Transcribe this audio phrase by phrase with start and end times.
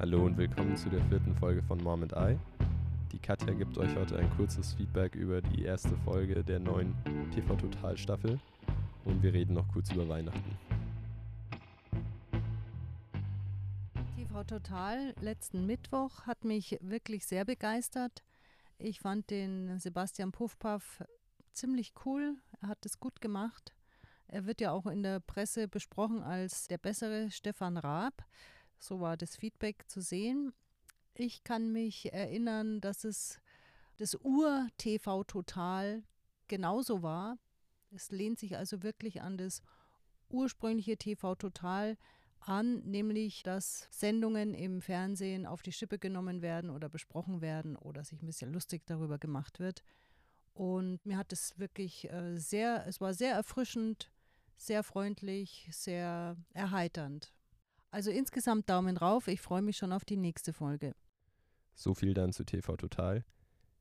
[0.00, 2.38] Hallo und willkommen zu der vierten Folge von Mom and I.
[3.10, 6.94] Die Katja gibt euch heute ein kurzes Feedback über die erste Folge der neuen
[7.34, 8.38] TV Total Staffel
[9.04, 10.56] und wir reden noch kurz über Weihnachten.
[14.14, 18.22] TV Total letzten Mittwoch hat mich wirklich sehr begeistert.
[18.78, 21.02] Ich fand den Sebastian Puffpaff
[21.52, 22.36] ziemlich cool.
[22.60, 23.72] Er hat es gut gemacht.
[24.28, 28.24] Er wird ja auch in der Presse besprochen als der bessere Stefan Raab.
[28.78, 30.52] So war das Feedback zu sehen.
[31.14, 33.40] Ich kann mich erinnern, dass es
[33.96, 36.04] das Ur-TV Total
[36.46, 37.38] genauso war.
[37.90, 39.62] Es lehnt sich also wirklich an das
[40.28, 41.96] ursprüngliche TV Total
[42.40, 48.04] an, nämlich dass Sendungen im Fernsehen auf die Schippe genommen werden oder besprochen werden oder
[48.04, 49.82] sich ein bisschen lustig darüber gemacht wird.
[50.54, 54.10] Und mir hat es wirklich äh, sehr, es war sehr erfrischend,
[54.56, 57.32] sehr freundlich, sehr erheiternd.
[57.90, 59.28] Also insgesamt Daumen rauf.
[59.28, 60.94] Ich freue mich schon auf die nächste Folge.
[61.74, 63.24] So viel dann zu TV Total.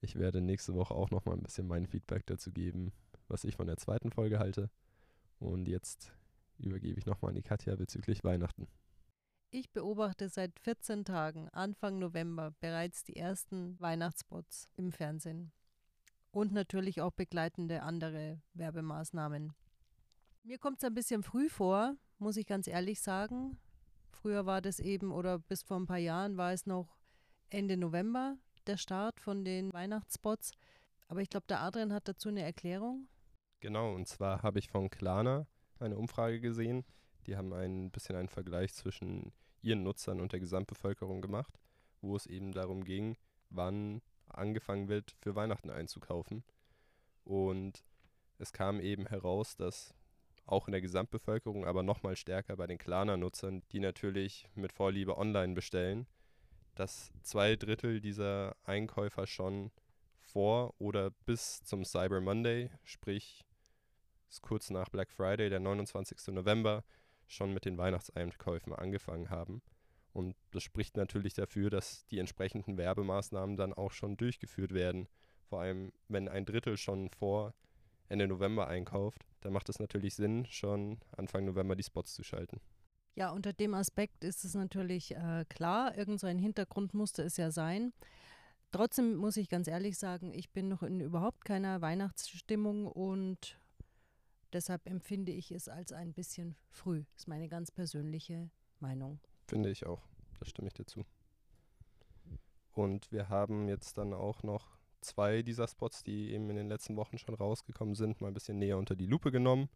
[0.00, 2.92] Ich werde nächste Woche auch noch mal ein bisschen mein Feedback dazu geben,
[3.28, 4.70] was ich von der zweiten Folge halte.
[5.38, 6.12] Und jetzt
[6.58, 8.66] übergebe ich nochmal an die Katja bezüglich Weihnachten.
[9.50, 15.52] Ich beobachte seit 14 Tagen, Anfang November, bereits die ersten Weihnachtsspots im Fernsehen.
[16.30, 19.52] Und natürlich auch begleitende andere Werbemaßnahmen.
[20.44, 23.58] Mir kommt es ein bisschen früh vor, muss ich ganz ehrlich sagen.
[24.20, 26.98] Früher war das eben, oder bis vor ein paar Jahren war es noch
[27.48, 30.52] Ende November, der Start von den Weihnachtsspots.
[31.08, 33.08] Aber ich glaube, der Adrian hat dazu eine Erklärung.
[33.60, 35.46] Genau, und zwar habe ich von Klarna
[35.78, 36.84] eine Umfrage gesehen.
[37.26, 39.32] Die haben ein bisschen einen Vergleich zwischen
[39.62, 41.58] ihren Nutzern und der Gesamtbevölkerung gemacht,
[42.02, 43.16] wo es eben darum ging,
[43.48, 46.44] wann angefangen wird, für Weihnachten einzukaufen.
[47.24, 47.84] Und
[48.38, 49.94] es kam eben heraus, dass
[50.50, 55.54] auch in der Gesamtbevölkerung, aber nochmal stärker bei den Klarna-Nutzern, die natürlich mit Vorliebe online
[55.54, 56.06] bestellen,
[56.74, 59.70] dass zwei Drittel dieser Einkäufer schon
[60.20, 63.44] vor oder bis zum Cyber Monday, sprich
[64.42, 66.28] kurz nach Black Friday, der 29.
[66.28, 66.84] November,
[67.26, 69.62] schon mit den Weihnachtseinkäufen angefangen haben.
[70.12, 75.08] Und das spricht natürlich dafür, dass die entsprechenden Werbemaßnahmen dann auch schon durchgeführt werden.
[75.44, 77.54] Vor allem, wenn ein Drittel schon vor
[78.10, 82.60] Ende November einkauft, dann macht es natürlich Sinn, schon Anfang November die Spots zu schalten.
[83.14, 87.36] Ja, unter dem Aspekt ist es natürlich äh, klar, irgend so ein Hintergrund musste es
[87.36, 87.92] ja sein.
[88.72, 93.58] Trotzdem muss ich ganz ehrlich sagen, ich bin noch in überhaupt keiner Weihnachtsstimmung und
[94.52, 97.04] deshalb empfinde ich es als ein bisschen früh.
[97.14, 99.20] Das ist meine ganz persönliche Meinung.
[99.48, 100.02] Finde ich auch.
[100.38, 101.04] Da stimme ich dir zu.
[102.72, 106.96] Und wir haben jetzt dann auch noch zwei dieser Spots, die eben in den letzten
[106.96, 109.68] Wochen schon rausgekommen sind, mal ein bisschen näher unter die Lupe genommen.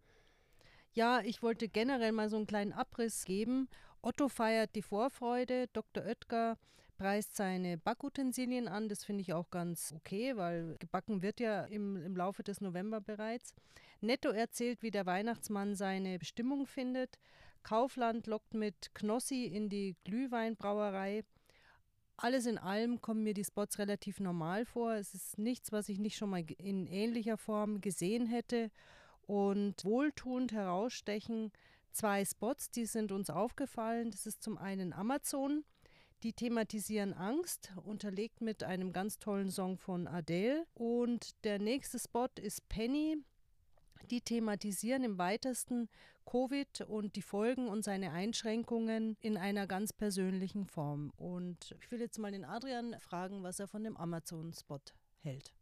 [0.93, 3.69] Ja, ich wollte generell mal so einen kleinen Abriss geben.
[4.01, 6.05] Otto feiert die Vorfreude, Dr.
[6.05, 6.57] Oetker
[6.97, 8.89] preist seine Backutensilien an.
[8.89, 13.01] Das finde ich auch ganz okay, weil gebacken wird ja im, im Laufe des November
[13.01, 13.55] bereits.
[14.01, 17.19] Netto erzählt, wie der Weihnachtsmann seine Bestimmung findet.
[17.63, 21.25] Kaufland lockt mit Knossi in die Glühweinbrauerei.
[22.17, 24.95] Alles in allem kommen mir die Spots relativ normal vor.
[24.95, 28.71] Es ist nichts, was ich nicht schon mal in ähnlicher Form gesehen hätte.
[29.27, 31.51] Und wohltuend herausstechen
[31.93, 34.11] zwei Spots, die sind uns aufgefallen.
[34.11, 35.65] Das ist zum einen Amazon.
[36.23, 40.67] Die thematisieren Angst, unterlegt mit einem ganz tollen Song von Adele.
[40.75, 43.19] Und der nächste Spot ist Penny.
[44.10, 45.88] Die thematisieren im weitesten
[46.26, 51.10] Covid und die Folgen und seine Einschränkungen in einer ganz persönlichen Form.
[51.16, 54.81] Und ich will jetzt mal den Adrian fragen, was er von dem Amazon-Spot
[55.20, 55.53] hält.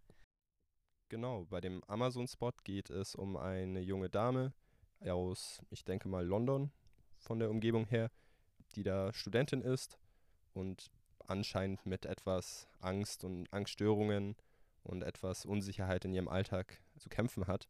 [1.08, 4.52] Genau, bei dem Amazon-Spot geht es um eine junge Dame
[5.04, 6.70] aus, ich denke mal, London
[7.18, 8.10] von der Umgebung her,
[8.74, 9.98] die da Studentin ist
[10.54, 10.90] und
[11.26, 14.36] anscheinend mit etwas Angst und Angststörungen
[14.84, 17.68] und etwas Unsicherheit in ihrem Alltag zu kämpfen hat.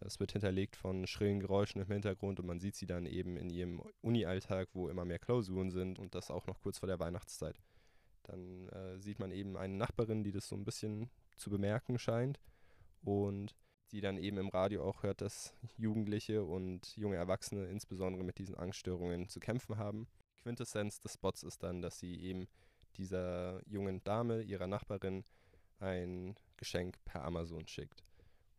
[0.00, 3.50] Es wird hinterlegt von schrillen Geräuschen im Hintergrund und man sieht sie dann eben in
[3.50, 7.60] ihrem Uni-Alltag, wo immer mehr Klausuren sind und das auch noch kurz vor der Weihnachtszeit.
[8.22, 12.40] Dann äh, sieht man eben eine Nachbarin, die das so ein bisschen zu bemerken scheint
[13.02, 13.54] und
[13.92, 18.54] die dann eben im Radio auch hört, dass Jugendliche und junge Erwachsene insbesondere mit diesen
[18.54, 20.06] Angststörungen zu kämpfen haben.
[20.42, 22.46] Quintessenz des Spots ist dann, dass sie eben
[22.96, 25.24] dieser jungen Dame, ihrer Nachbarin,
[25.78, 28.04] ein Geschenk per Amazon schickt.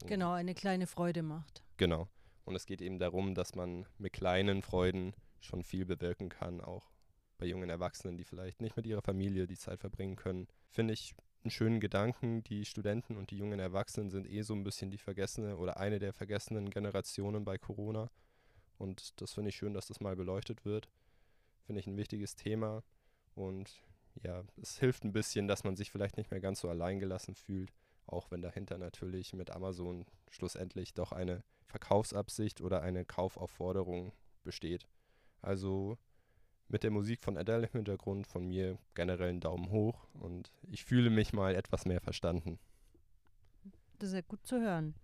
[0.08, 1.64] Genau, eine kleine Freude macht.
[1.78, 2.08] Genau.
[2.46, 6.92] Und es geht eben darum, dass man mit kleinen Freuden schon viel bewirken kann, auch
[7.38, 10.48] bei jungen Erwachsenen, die vielleicht nicht mit ihrer Familie die Zeit verbringen können.
[10.70, 12.44] Finde ich einen schönen Gedanken.
[12.44, 16.00] Die Studenten und die jungen Erwachsenen sind eh so ein bisschen die vergessene oder eine
[16.00, 18.10] der vergessenen Generationen bei Corona.
[18.78, 20.90] Und das finde ich schön, dass das mal beleuchtet wird.
[21.66, 22.84] Finde ich ein wichtiges Thema.
[23.34, 23.82] Und
[24.24, 27.72] ja, es hilft ein bisschen, dass man sich vielleicht nicht mehr ganz so alleingelassen fühlt,
[28.12, 34.14] auch wenn dahinter natürlich mit Amazon schlussendlich doch eine Verkaufsabsicht oder eine Kaufaufforderung
[34.44, 34.88] besteht.
[35.42, 35.98] Also
[36.68, 40.86] mit der Musik von Adele im Hintergrund von mir generell einen Daumen hoch und ich
[40.86, 42.60] fühle mich mal etwas mehr verstanden.
[44.00, 44.96] Das ist ja gut zu hören.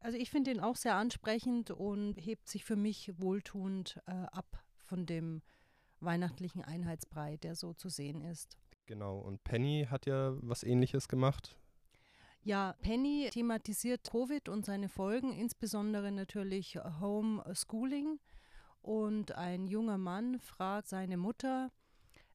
[0.00, 4.62] Also ich finde ihn auch sehr ansprechend und hebt sich für mich wohltuend äh, ab
[4.76, 5.42] von dem
[6.00, 8.58] weihnachtlichen Einheitsbrei, der so zu sehen ist.
[8.86, 11.56] Genau, und Penny hat ja was ähnliches gemacht.
[12.46, 18.20] Ja, Penny thematisiert Covid und seine Folgen, insbesondere natürlich Homeschooling.
[18.82, 21.72] Und ein junger Mann fragt seine Mutter,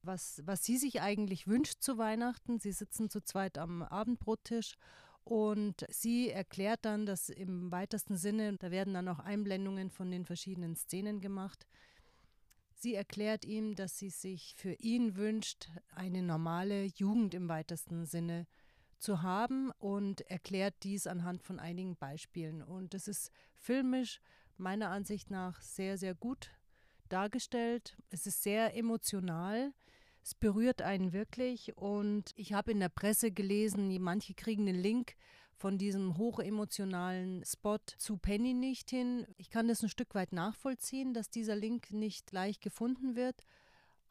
[0.02, 2.60] was, was sie sich eigentlich wünscht zu Weihnachten.
[2.60, 4.76] Sie sitzen zu zweit am Abendbrottisch
[5.24, 10.26] und sie erklärt dann, dass im weitesten Sinne, da werden dann auch Einblendungen von den
[10.26, 11.66] verschiedenen Szenen gemacht.
[12.74, 18.46] Sie erklärt ihm, dass sie sich für ihn wünscht, eine normale Jugend im weitesten Sinne
[19.02, 22.62] zu haben und erklärt dies anhand von einigen Beispielen.
[22.62, 24.22] Und es ist filmisch
[24.58, 26.52] meiner Ansicht nach sehr, sehr gut
[27.10, 27.98] dargestellt.
[28.10, 29.74] Es ist sehr emotional.
[30.24, 35.16] Es berührt einen wirklich und ich habe in der Presse gelesen, manche kriegen den Link
[35.56, 39.28] von diesem hochemotionalen Spot zu Penny nicht hin.
[39.38, 43.44] Ich kann das ein Stück weit nachvollziehen, dass dieser Link nicht leicht gefunden wird.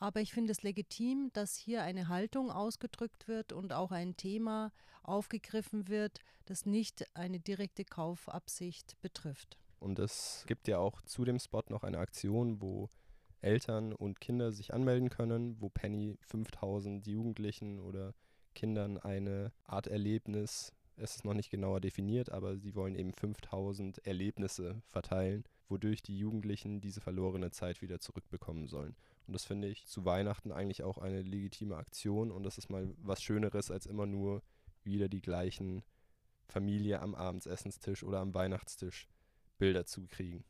[0.00, 4.72] Aber ich finde es legitim, dass hier eine Haltung ausgedrückt wird und auch ein Thema
[5.02, 9.58] aufgegriffen wird, das nicht eine direkte Kaufabsicht betrifft.
[9.78, 12.88] Und es gibt ja auch zu dem Spot noch eine Aktion, wo
[13.42, 18.14] Eltern und Kinder sich anmelden können, wo Penny 5000 Jugendlichen oder
[18.54, 24.06] Kindern eine Art Erlebnis, es ist noch nicht genauer definiert, aber sie wollen eben 5000
[24.06, 28.96] Erlebnisse verteilen, wodurch die Jugendlichen diese verlorene Zeit wieder zurückbekommen sollen.
[29.26, 32.92] Und das finde ich zu Weihnachten eigentlich auch eine legitime Aktion und das ist mal
[32.98, 34.42] was Schöneres, als immer nur
[34.82, 35.82] wieder die gleichen
[36.46, 39.08] Familie am Abendsessenstisch oder am Weihnachtstisch
[39.58, 40.44] Bilder zu kriegen.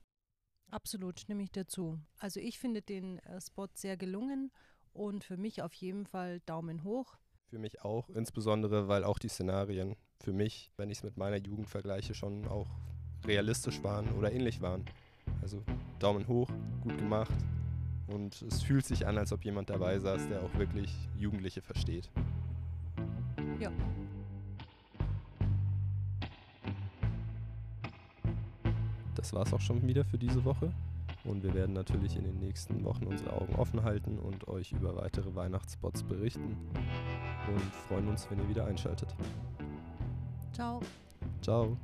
[0.70, 1.98] Absolut, stimme ich dazu.
[2.18, 4.52] Also ich finde den äh, Spot sehr gelungen
[4.92, 7.18] und für mich auf jeden Fall Daumen hoch.
[7.48, 11.36] Für mich auch, insbesondere weil auch die Szenarien für mich, wenn ich es mit meiner
[11.36, 12.68] Jugend vergleiche, schon auch
[13.26, 14.84] realistisch waren oder ähnlich waren.
[15.42, 15.62] Also
[15.98, 16.50] Daumen hoch,
[16.82, 17.34] gut gemacht
[18.08, 22.10] und es fühlt sich an, als ob jemand dabei saß, der auch wirklich Jugendliche versteht.
[23.58, 23.70] Ja.
[29.30, 30.72] das war es auch schon wieder für diese Woche.
[31.24, 34.96] Und wir werden natürlich in den nächsten Wochen unsere Augen offen halten und euch über
[34.96, 36.56] weitere Weihnachtsspots berichten.
[37.46, 39.14] Und freuen uns, wenn ihr wieder einschaltet.
[40.60, 40.78] 招，
[41.40, 41.74] 招